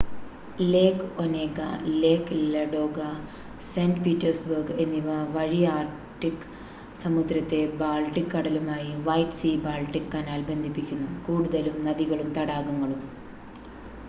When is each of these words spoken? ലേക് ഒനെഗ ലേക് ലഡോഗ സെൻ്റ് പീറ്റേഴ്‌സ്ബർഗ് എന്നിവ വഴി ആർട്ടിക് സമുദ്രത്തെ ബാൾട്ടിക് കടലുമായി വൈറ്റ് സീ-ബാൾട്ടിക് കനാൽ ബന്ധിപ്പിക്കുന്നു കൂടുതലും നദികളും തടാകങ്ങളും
ലേക് 0.65 1.03
ഒനെഗ 1.19 1.57
ലേക് 1.97 2.23
ലഡോഗ 2.53 2.97
സെൻ്റ് 3.65 4.01
പീറ്റേഴ്‌സ്ബർഗ് 4.03 4.77
എന്നിവ 4.83 5.07
വഴി 5.35 5.61
ആർട്ടിക് 5.73 6.47
സമുദ്രത്തെ 6.97 7.61
ബാൾട്ടിക് 7.77 8.33
കടലുമായി 8.33 8.91
വൈറ്റ് 9.05 9.39
സീ-ബാൾട്ടിക് 9.39 10.11
കനാൽ 10.15 10.41
ബന്ധിപ്പിക്കുന്നു 10.49 11.11
കൂടുതലും 11.27 11.77
നദികളും 11.87 12.31
തടാകങ്ങളും 12.39 13.03